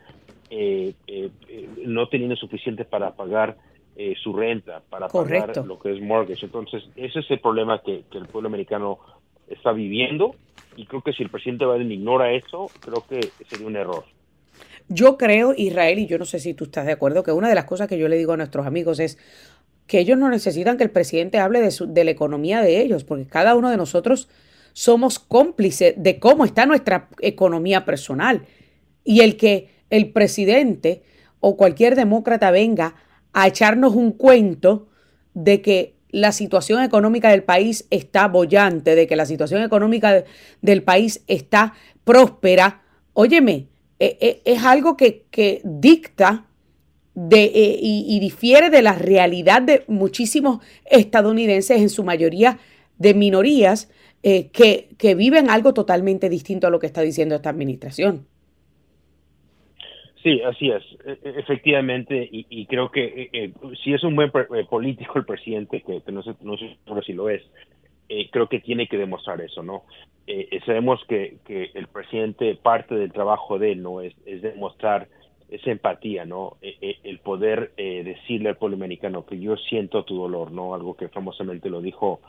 [1.86, 3.56] no teniendo suficiente para pagar
[3.94, 6.46] eh, su renta, para pagar lo que es mortgage.
[6.46, 8.98] Entonces, ese es el problema que, el pueblo americano
[9.48, 10.34] está viviendo
[10.78, 14.04] y creo que si el presidente Biden ignora eso, creo que sería un error.
[14.88, 17.54] Yo creo, Israel, y yo no sé si tú estás de acuerdo, que una de
[17.54, 19.18] las cosas que yo le digo a nuestros amigos es
[19.86, 23.04] que ellos no necesitan que el presidente hable de, su, de la economía de ellos,
[23.04, 24.30] porque cada uno de nosotros
[24.72, 28.46] somos cómplices de cómo está nuestra economía personal.
[29.04, 31.02] Y el que el presidente
[31.40, 32.94] o cualquier demócrata venga
[33.32, 34.88] a echarnos un cuento
[35.34, 40.24] de que la situación económica del país está bollante, de que la situación económica
[40.60, 42.82] del país está próspera,
[43.14, 45.26] óyeme, e, e, es algo que,
[45.64, 46.46] dicta
[47.14, 52.58] de, e, y, difiere de la realidad de muchísimos estadounidenses, en su mayoría
[52.98, 53.88] de minorías,
[54.22, 58.26] eh, que, que viven algo totalmente distinto a lo que está diciendo esta administración.
[60.22, 64.30] Sí, así es, e, e, efectivamente, y, creo que eh, eh, si es un buen
[64.30, 67.42] eh, político el presidente, que, no, sé, no sé si lo es,
[68.30, 69.84] creo que tiene que demostrar eso, ¿no?
[70.64, 74.00] sabemos que, que el presidente, parte del trabajo de él, ¿no?
[74.00, 75.08] Es, es demostrar
[75.48, 76.56] esa empatía, ¿no?
[76.62, 80.74] el poder decirle al pueblo americano que yo siento tu dolor, ¿no?
[80.74, 82.20] Algo que famosamente lo dijo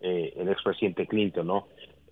[0.00, 1.66] el expresidente Clinton, ¿no?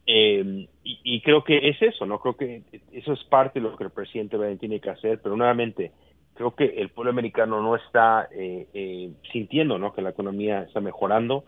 [0.06, 2.20] Eh, y, creo que es eso, ¿no?
[2.20, 5.36] Creo que eso es parte de lo que el presidente Biden tiene que hacer, pero
[5.36, 5.90] nuevamente,
[6.34, 9.92] creo que el pueblo americano no está eh, eh, sintiendo, ¿no?
[9.92, 11.44] Que la economía está mejorando.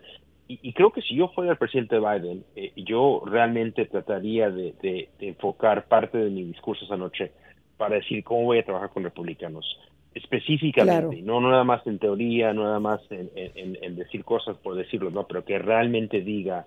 [0.51, 5.87] Y, creo que si yo fuera el presidente Biden, eh, yo realmente trataría de, enfocar
[5.89, 7.33] parte de mi discurso esa noche
[7.77, 9.79] para decir cómo voy a trabajar con republicanos
[10.15, 14.75] específicamente, no, no nada más en teoría, no nada más en, en, decir cosas por
[14.75, 16.67] decirlo, no, pero que realmente diga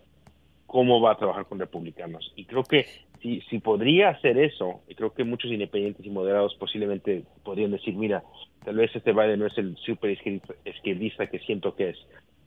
[0.68, 2.32] cómo va a trabajar con republicanos.
[2.36, 2.86] Y creo que
[3.22, 7.96] si, si podría hacer eso, y creo que muchos independientes y moderados posiblemente podrían decir,
[7.96, 8.24] mira,
[8.64, 10.12] tal vez este Biden no es el super
[10.66, 11.98] izquierdista que siento que es.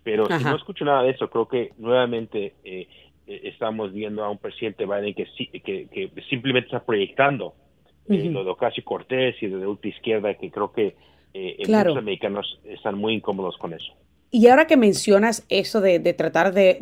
[0.03, 2.89] Pero si no escucho nada de eso, creo que nuevamente eh,
[3.27, 5.27] eh, estamos viendo a un presidente Biden que,
[5.61, 7.55] que, que simplemente está proyectando
[8.09, 10.95] eh, lo de Ocasio Cortés y de ultra izquierda, que creo que
[11.67, 13.93] muchos americanos están muy incómodos con eso.
[14.31, 16.79] Y ahora que mencionas eso de, tratar de,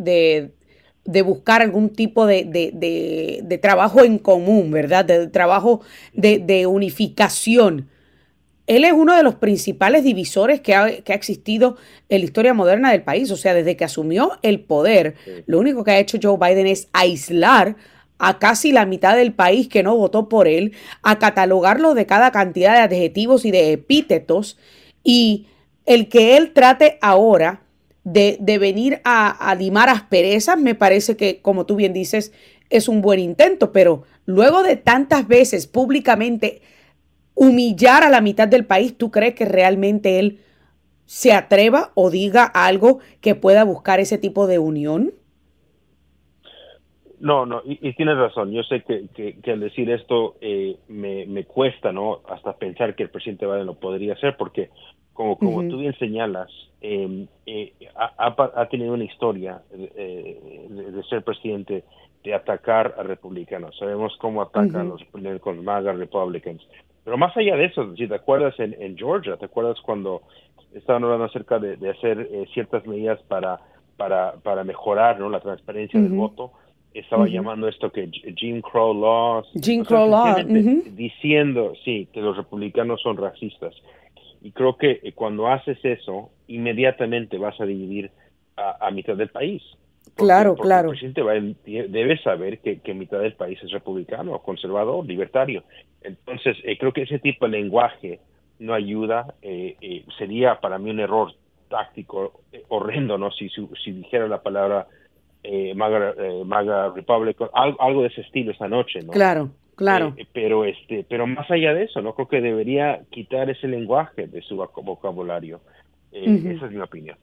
[1.05, 5.05] de buscar algún tipo de, trabajo en común, ¿verdad?
[5.05, 5.81] De trabajo
[6.13, 7.89] de, unificación.
[8.67, 11.77] Él es uno de los principales divisores que ha, que ha, existido
[12.09, 13.31] en la historia moderna del país.
[13.31, 16.89] O sea, desde que asumió el poder, lo único que ha hecho Joe Biden es
[16.93, 17.77] aislar
[18.25, 22.31] a casi la mitad del país que no votó por él, a catalogarlo de cada
[22.31, 24.57] cantidad de adjetivos y de epítetos.
[25.03, 25.47] Y
[25.87, 27.65] el que él trate ahora
[28.05, 32.31] de, venir a, a limar asperezas, me parece que, como tú bien dices,
[32.71, 36.63] es un buen intento, pero luego de tantas veces públicamente
[37.35, 40.39] humillar a la mitad del país, ¿tú crees que realmente él
[41.07, 45.13] se atreva o diga algo que pueda buscar ese tipo de unión?
[47.23, 48.51] No, no, y, tienes razón.
[48.51, 52.19] Yo sé que, que, al decir esto eh, me, me, cuesta, ¿no?
[52.29, 54.71] Hasta pensar que el presidente Biden lo podría hacer, porque
[55.13, 61.23] como, como tú bien señalas, em, eh, ha, ha, tenido una historia eh, de, ser
[61.23, 61.85] presidente
[62.25, 63.79] de atacar a republicanos.
[63.79, 65.01] Sabemos cómo atacan los,
[65.41, 66.67] con MAGA Republicans.
[67.05, 70.23] Pero más allá de eso, si te acuerdas en, en Georgia, ¿te acuerdas cuando
[70.75, 73.61] estaban hablando acerca de, hacer eh, ciertas medidas para,
[73.97, 75.29] para, para mejorar ¿no?
[75.29, 76.53] la transparencia del voto.
[76.95, 79.49] Estaba llamando esto que Jim Crow Laws.
[79.61, 80.37] Jim Crow Law.
[80.45, 83.75] Diciendo, sí, que los republicanos son racistas.
[84.43, 88.11] Y creo que eh, cuando haces eso, inmediatamente vas a dividir
[88.57, 89.63] a, mitad del país.
[90.15, 90.91] claro, claro.
[90.91, 95.65] El presidente va, debe saber que, que, mitad del país es republicano, conservador, libertario.
[96.03, 98.21] Entonces, eh, creo que ese tipo de lenguaje
[98.59, 99.35] no ayuda.
[99.43, 101.33] Eh, eh, sería para mí un error
[101.69, 103.31] táctico horrendo, ¿no?
[103.31, 104.87] Si, si, dijera la palabra
[105.75, 109.13] Maga, Maga Republic, algo, de ese estilo esta noche, ¿no?
[109.13, 110.15] Claro, claro.
[110.33, 112.15] pero, este, pero más allá de eso, ¿no?
[112.15, 115.61] Creo que debería quitar ese lenguaje de su vocabulario.
[116.13, 117.17] Esa es mi opinión.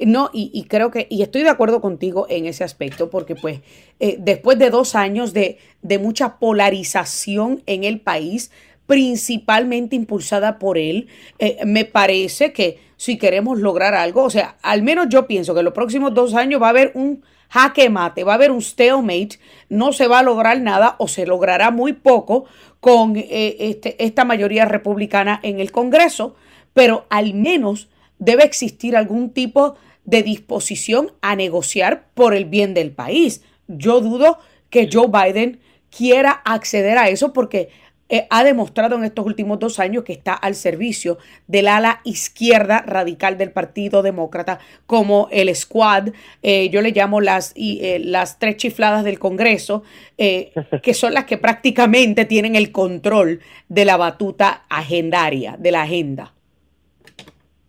[0.00, 3.60] No, y, creo que, y estoy de acuerdo contigo en ese aspecto, porque pues
[3.98, 8.52] eh, después de dos años de, de, mucha polarización en el país,
[8.88, 14.82] principalmente impulsada por él, eh, me parece que si queremos lograr algo, o sea, al
[14.82, 18.24] menos yo pienso que en los próximos dos años va a haber un jaque mate,
[18.24, 21.92] va a haber un stalemate, no se va a lograr nada o se logrará muy
[21.92, 22.46] poco
[22.80, 26.34] con eh, este, esta mayoría republicana en el Congreso,
[26.72, 32.90] pero al menos debe existir algún tipo de disposición a negociar por el bien del
[32.90, 33.42] país.
[33.66, 34.38] Yo dudo
[34.70, 37.68] que Joe Biden quiera acceder a eso porque
[38.10, 42.82] eh, ha demostrado en estos últimos dos años que está al servicio del ala izquierda
[42.86, 46.08] radical del Partido Demócrata, como el Squad,
[46.42, 49.82] eh, yo le llamo las, eh, las tres chifladas del Congreso,
[50.16, 56.32] que son las que prácticamente tienen el control de la batuta agendaria, de la agenda.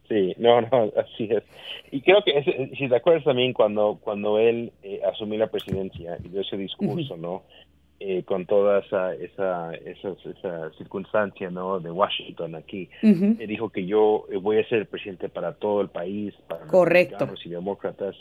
[0.08, 1.44] Sí, no, no, así es.
[1.92, 4.72] Y creo que, si te acuerdas también cuando, cuando él
[5.12, 7.44] asumió la presidencia y dio ese discurso, ¿no?
[8.02, 11.82] Eh, con toda esa, esa, esa, circunstancia, ¿no?
[11.82, 15.90] De Washington aquí, él dijo que yo eh, voy a ser presidente para todo el
[15.90, 17.26] país, para Correcto.
[17.26, 18.16] los y demócratas.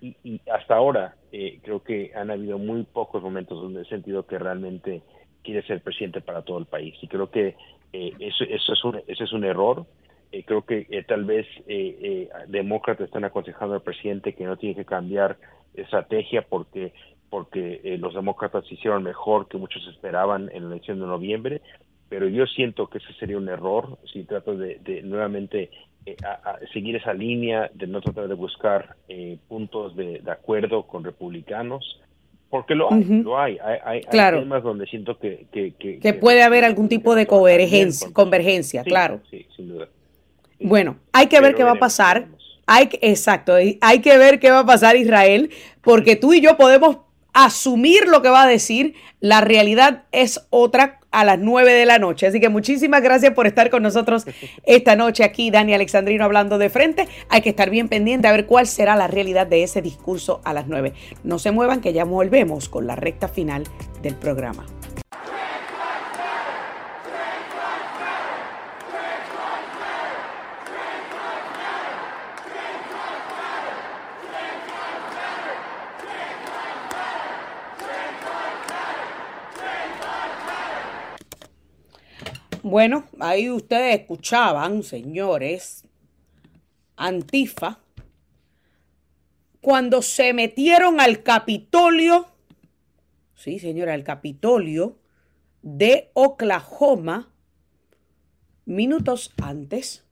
[0.00, 4.38] Y, y hasta ahora creo que han habido muy pocos momentos donde he sentido que
[4.38, 5.02] realmente
[5.44, 6.94] quiere ser presidente para todo el país.
[7.00, 7.54] Y creo que
[7.92, 9.86] eso, eso, es un, eso es un error
[10.32, 14.74] eh, creo que eh, tal vez eh, demócratas están aconsejando al presidente que no tiene
[14.74, 15.36] que cambiar
[15.74, 16.94] estrategia porque
[17.32, 21.62] porque los demócratas hicieron mejor que muchos esperaban en la elección de noviembre,
[22.10, 25.70] pero yo siento que ese sería un error si trato de, nuevamente
[26.74, 28.96] seguir esa línea de no tratar de buscar
[29.48, 32.02] puntos de, acuerdo con republicanos,
[32.50, 33.56] porque lo hay, lo hay.
[33.82, 35.46] Hay, temas donde siento que...
[36.02, 39.22] Que, puede haber algún tipo de convergencia, convergencia claro.
[39.30, 39.88] Sí, sin duda.
[40.60, 42.26] Bueno, hay que ver qué va a pasar.
[42.66, 45.48] Hay, exacto, hay que ver qué va a pasar Israel,
[45.80, 46.98] porque tú y yo podemos
[47.32, 48.94] asumir lo que va a decir.
[49.20, 52.26] La realidad es otra a las 9 de la noche.
[52.26, 54.24] Así que muchísimas gracias por estar con nosotros
[54.64, 57.06] esta noche aquí, Dani Alexandrino hablando de frente.
[57.28, 60.52] Hay que estar bien pendiente a ver cuál será la realidad de ese discurso a
[60.52, 60.92] las 9.
[61.22, 63.64] No se muevan que ya volvemos con la recta final
[64.02, 64.66] del programa.
[82.62, 85.84] Bueno, ahí ustedes escuchaban, señores,
[86.94, 87.80] Antifa,
[89.60, 92.28] cuando se metieron al Capitolio,
[93.34, 94.96] sí, señora, al Capitolio
[95.62, 97.32] de Oklahoma,
[98.64, 100.04] minutos antes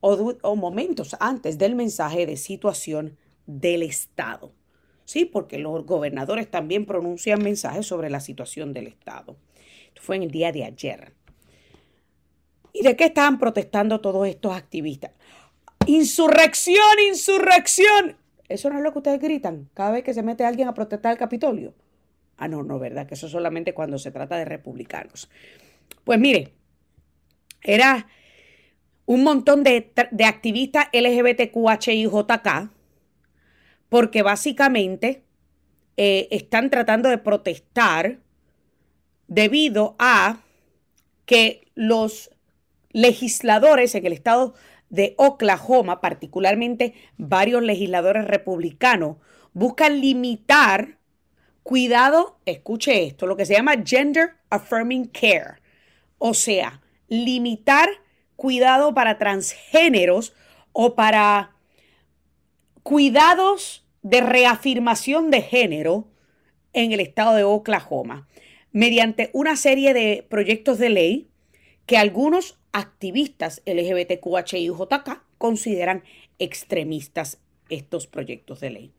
[0.00, 4.54] o, momentos antes del mensaje de situación del Estado.
[5.04, 9.36] Sí, porque los gobernadores también pronuncian mensajes sobre la situación del Estado.
[9.88, 11.12] Esto fue en el día de ayer.
[12.72, 15.12] ¿Y de qué estaban protestando todos estos activistas?
[15.86, 18.16] Insurrección, insurrección.
[18.48, 21.12] Eso no es lo que ustedes gritan cada vez que se mete alguien a protestar
[21.12, 21.74] al Capitolio.
[22.36, 23.06] Ah, no, no, ¿verdad?
[23.06, 25.30] Que eso solamente cuando se trata de republicanos.
[26.04, 26.52] Pues mire,
[27.62, 28.06] era
[29.06, 32.70] un montón de, de activistas LGBTQHIJK,
[33.88, 35.22] porque básicamente
[35.96, 38.18] eh, están tratando de protestar
[39.28, 40.40] debido a
[41.26, 42.30] que los
[42.92, 44.54] legisladores en el estado
[44.88, 49.16] de Oklahoma, particularmente varios legisladores republicanos,
[49.52, 50.98] buscan limitar
[51.62, 55.60] cuidado, escuche esto, lo que se llama gender affirming care,
[56.18, 57.88] o sea, limitar
[58.36, 60.34] cuidado para transgéneros
[60.72, 61.52] o para
[62.82, 66.08] cuidados de reafirmación de género
[66.72, 68.26] en el estado de Oklahoma
[68.72, 71.30] mediante una serie de proyectos de ley
[71.86, 76.02] que algunos activistas LGBTQHIJK, consideran
[76.38, 78.92] extremistas estos proyectos de ley.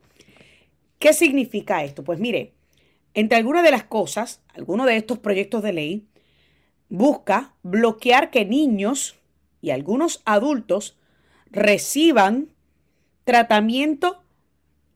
[0.98, 2.04] ¿Qué significa esto?
[2.04, 2.52] Pues mire,
[3.14, 6.06] entre algunas de las cosas, algunos de estos proyectos de ley
[6.88, 9.16] busca bloquear que niños
[9.60, 10.96] y algunos adultos
[11.50, 12.48] reciban
[13.24, 14.22] tratamiento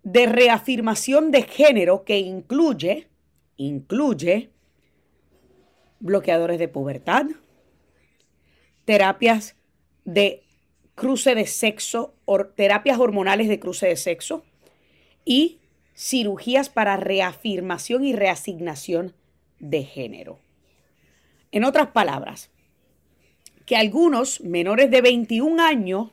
[0.03, 3.09] de reafirmación de género que incluye,
[3.57, 4.51] incluye
[6.01, 7.27] bloqueadores de pubertad,
[8.89, 9.55] terapias
[10.07, 10.45] de
[10.95, 12.15] cruce de sexo,
[12.57, 14.47] terapias hormonales de cruce de sexo
[15.27, 15.59] y
[15.95, 19.13] cirugías para reafirmación y reasignación
[19.59, 20.39] de género.
[21.53, 22.49] En otras palabras,
[23.67, 26.09] que algunos menores de 21 años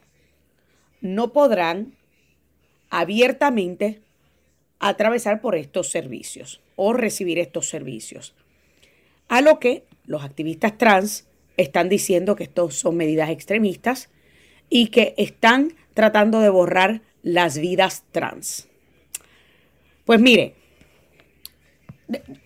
[0.99, 1.95] no podrán
[2.89, 4.01] abiertamente
[4.80, 8.36] atravesar por estos servicios o recibir estos servicios.
[9.30, 11.26] A lo que los activistas trans
[11.58, 14.10] están diciendo que estos son medidas extremistas
[14.70, 18.68] y que están tratando de borrar las vidas trans.
[20.06, 20.56] Pues mire,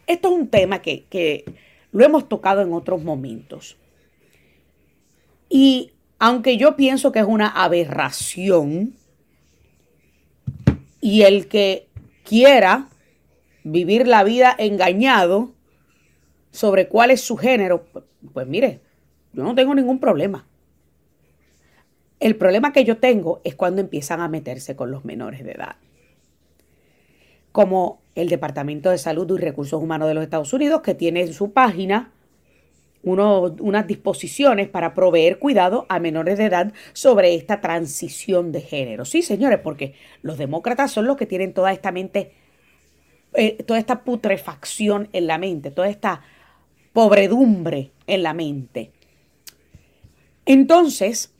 [0.08, 1.46] esto es un tema que, que
[1.92, 3.78] lo hemos tocado en otros momentos.
[5.50, 8.94] Y aunque yo pienso que es una aberración,
[11.02, 11.88] y el que
[12.24, 12.90] quiera
[13.64, 15.54] vivir la vida engañado
[16.52, 17.86] sobre cuál es su género,
[18.34, 18.82] pues, mire,
[19.34, 20.46] yo no tengo ningún problema.
[22.20, 25.76] El problema que yo tengo es cuando empiezan a meterse con los menores de edad.
[27.52, 31.34] Como el Departamento de Salud y Recursos Humanos de los Estados Unidos, que tiene en
[31.34, 32.12] su página
[33.02, 39.06] unas disposiciones para proveer cuidado a menores de edad sobre esta transición de género.
[39.06, 42.34] Sí, señores, porque los demócratas son los que tienen toda esta mente,
[43.34, 46.22] eh, toda esta putrefacción en la mente, toda esta
[46.92, 48.92] pobredumbre en la mente.
[50.50, 51.32] Entonces,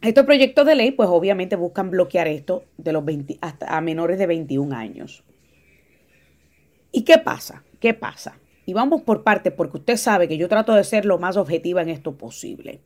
[0.00, 4.18] estos proyectos de ley, pues obviamente buscan bloquear esto de los 20, hasta a menores
[4.18, 5.22] de 21 años.
[6.92, 7.62] ¿Y qué pasa?
[7.78, 8.38] ¿Qué pasa?
[8.64, 11.82] Y vamos por partes, porque usted sabe que yo trato de ser lo más objetiva
[11.82, 12.80] en esto posible.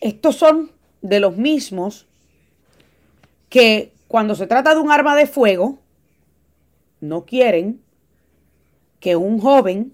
[0.00, 0.72] Estos son
[1.02, 2.08] de los mismos
[3.50, 5.78] que cuando se trata de un arma de fuego,
[7.02, 7.82] no quieren
[8.98, 9.92] que un joven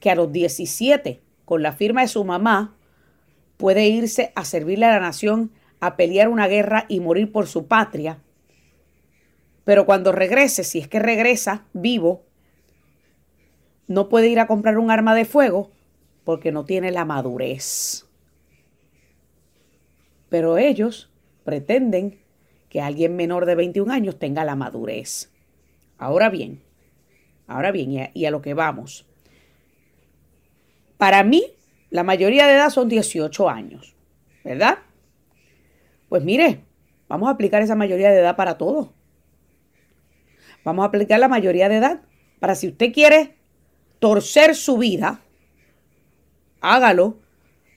[0.00, 2.76] que a los 17, con la firma de su mamá,
[3.56, 7.66] puede irse a servirle a la nación, a pelear una guerra y morir por su
[7.66, 8.18] patria,
[9.64, 12.26] pero cuando regrese, si es que regresa vivo,
[13.86, 15.70] no puede ir a comprar un arma de fuego
[16.24, 18.06] porque no tiene la madurez.
[20.28, 21.10] Pero ellos
[21.44, 22.20] pretenden
[22.68, 25.32] que alguien menor de 21 años tenga la madurez.
[25.96, 26.60] Ahora bien,
[27.46, 29.07] ahora bien, y a, y a lo que vamos.
[30.98, 31.44] Para mí,
[31.90, 33.94] la mayoría de edad son 18 años,
[34.44, 34.78] ¿verdad?
[36.08, 36.64] Pues mire,
[37.08, 38.92] vamos a aplicar esa mayoría de edad para todo.
[40.64, 42.02] Vamos a aplicar la mayoría de edad
[42.40, 43.36] para si usted quiere
[44.00, 45.20] torcer su vida,
[46.60, 47.18] hágalo,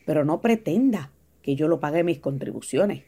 [0.05, 1.11] pero no pretenda
[1.41, 3.03] que yo lo pague mis contribuciones.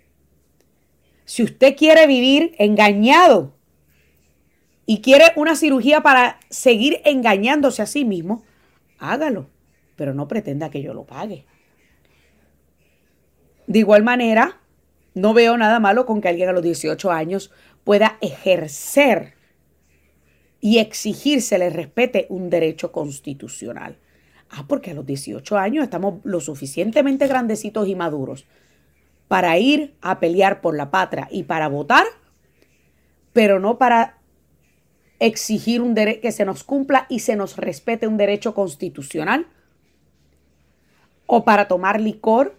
[1.26, 3.54] Si usted quiere vivir engañado
[4.86, 8.44] y quiere una cirugía para seguir engañándose a sí mismo,
[9.00, 9.48] hágalo,
[9.96, 11.46] pero no pretenda que yo lo pague.
[13.68, 14.60] De igual manera,
[15.14, 17.52] no veo nada malo con que alguien a los 18 años
[17.84, 19.34] pueda ejercer
[20.60, 23.98] y exigirse le respete un derecho constitucional.
[24.50, 28.46] Ah, porque a los 18 años estamos lo suficientemente grandecitos y maduros
[29.28, 32.06] para ir a pelear por la patria y para votar,
[33.34, 34.20] pero no para
[35.20, 39.48] exigir un que se nos cumpla y se nos respete un derecho constitucional,
[41.36, 42.54] o para tomar licor,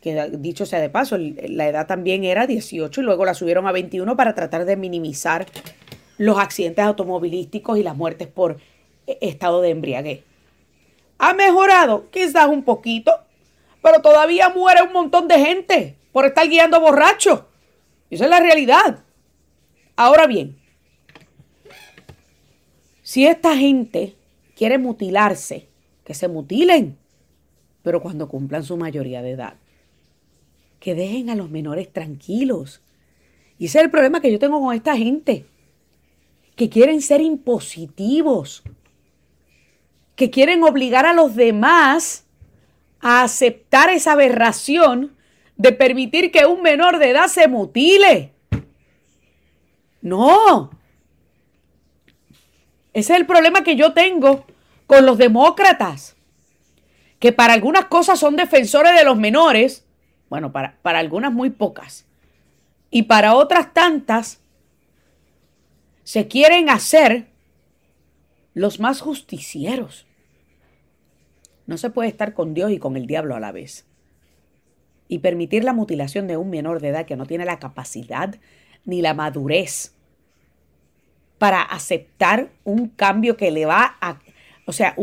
[0.00, 3.72] que dicho sea de paso, la edad también era 18 y luego la subieron a
[3.72, 5.44] 21 para tratar de minimizar
[6.16, 8.56] los accidentes automovilísticos y las muertes por
[9.06, 10.22] e, estado de embriaguez.
[11.18, 13.12] Ha mejorado, quizás un poquito,
[13.82, 17.42] pero todavía muere un montón de gente por estar guiando borrachos.
[18.08, 19.04] Esa es la realidad.
[19.94, 20.58] Ahora bien,
[23.02, 24.14] si esta gente
[24.56, 25.68] quiere mutilarse,
[26.02, 26.96] que se mutilen,
[27.86, 29.54] pero cuando cumplan su mayoría de edad,
[30.80, 32.80] que dejen a los menores tranquilos.
[33.60, 35.46] Y ese es el problema que yo tengo con esta gente
[36.56, 38.64] que quieren ser impositivos,
[40.16, 42.24] que quieren obligar a los demás
[42.98, 45.14] a aceptar esa aberración
[45.56, 48.32] de permitir que un menor de edad se mutile.
[50.02, 50.70] No.
[52.92, 54.44] Ese es el problema que yo tengo
[54.88, 56.15] con los demócratas,
[57.26, 59.84] que para algunas cosas son defensores de los menores,
[60.30, 62.06] Bueno, para, para algunas muy pocas.
[62.88, 64.38] Y para otras tantas,
[66.04, 67.26] se quieren hacer
[68.54, 70.06] los más justicieros.
[71.66, 73.86] No se puede estar con Dios y con el diablo a la vez.
[75.08, 78.36] Y permitir la mutilación de un menor de edad que no tiene la capacidad
[78.84, 79.96] ni la madurez
[81.38, 84.20] para aceptar un cambio que le va a,
[84.64, 84.94] o sea,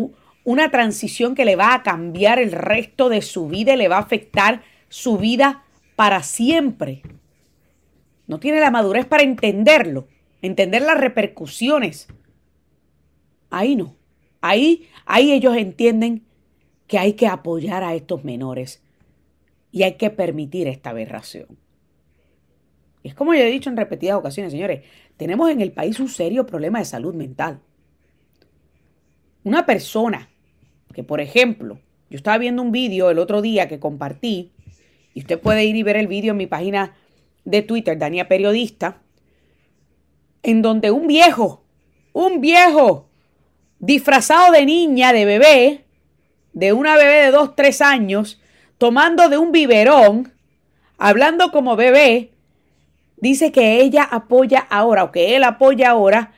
[0.44, 3.98] una transición que le va a cambiar el resto de su vida y le va
[3.98, 5.64] a afectar su vida
[5.96, 7.02] para siempre.
[8.28, 10.08] No tiene la madurez para entenderlo,
[10.42, 12.08] entender las repercusiones.
[13.50, 13.96] Ahí no.
[14.42, 16.26] Ahí, ahí ellos entienden
[16.88, 18.84] que hay que apoyar a estos menores
[19.72, 21.58] y hay que permitir esta aberración.
[23.02, 24.84] Y es como yo he dicho en repetidas ocasiones, señores,
[25.18, 27.62] tenemos en el país un serio problema de salud mental.
[29.44, 30.30] Una persona
[30.94, 31.80] que, por ejemplo,
[32.10, 34.52] yo estaba viendo un vídeo el otro día que compartí,
[35.14, 36.94] y usted puede ir y ver el vídeo en mi página
[37.46, 39.02] de Twitter, Dania Periodista,
[40.44, 41.64] en donde un viejo,
[42.14, 43.08] un viejo
[43.80, 45.86] disfrazado de niña, de bebé,
[46.54, 48.40] de una bebé de dos, tres años,
[48.78, 50.34] tomando de un biberón,
[50.98, 52.32] hablando como bebé,
[53.18, 56.34] dice que ella apoya ahora, o que él apoya ahora,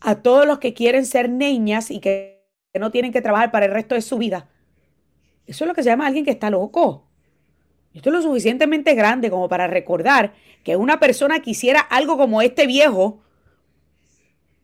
[0.00, 2.35] a todos los que quieren ser niñas y que
[2.78, 4.48] no tienen que trabajar para el resto de su vida.
[5.46, 7.06] Eso es lo que se llama alguien que está loco.
[7.94, 12.42] Esto es lo suficientemente grande como para recordar que una persona que hiciera algo como
[12.42, 13.20] este viejo,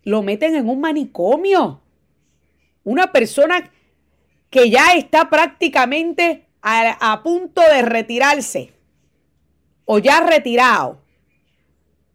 [0.03, 1.81] lo meten en un manicomio.
[2.85, 3.71] Una persona
[4.51, 8.75] que ya está prácticamente a, a punto de retirarse
[9.85, 11.01] o ya retirado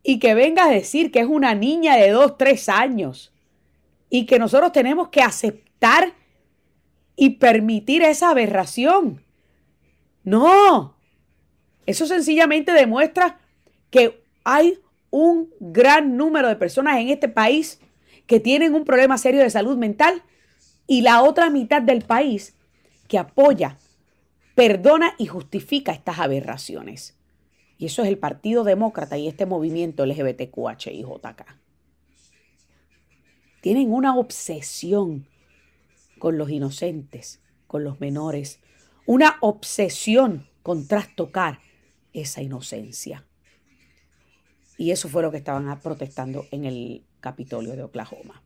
[0.04, 3.34] y que venga a decir que es una niña de dos, tres años
[4.10, 5.22] y que nosotros tenemos que
[7.16, 9.24] y permitir esa aberración.
[10.24, 10.96] No,
[11.86, 13.40] eso sencillamente demuestra
[13.90, 17.80] que hay un gran número de personas en este país
[18.28, 20.22] que tienen un problema serio de salud mental
[20.86, 22.56] y la otra mitad del país
[23.08, 23.78] que apoya,
[24.54, 27.18] perdona y justifica estas aberraciones.
[27.78, 31.46] Y eso es el Partido Demócrata y este movimiento LGBTQHIJK.
[33.62, 35.28] Tienen una obsesión
[36.18, 38.60] con los inocentes, con los menores,
[39.06, 41.60] una obsesión con trastocar
[42.14, 43.26] esa inocencia.
[44.78, 48.44] Y eso fue lo que estaban protestando en el Capitolio de Oklahoma.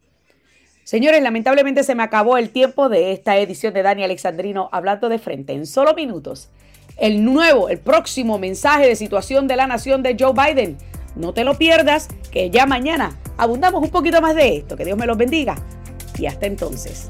[0.83, 5.19] Señores, lamentablemente se me acabó el tiempo de esta edición de Dani Alexandrino hablando de
[5.19, 6.49] frente en solo minutos.
[6.97, 10.77] El nuevo, el próximo mensaje de situación de la nación de Joe Biden.
[11.15, 14.75] No te lo pierdas, que ya mañana abundamos un poquito más de esto.
[14.75, 15.55] Que Dios me los bendiga.
[16.17, 17.09] Y hasta entonces.